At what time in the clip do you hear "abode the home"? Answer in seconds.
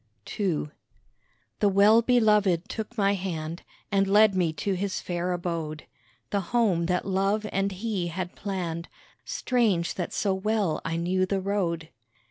5.31-6.87